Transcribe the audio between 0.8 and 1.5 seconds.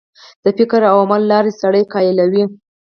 او عمل لار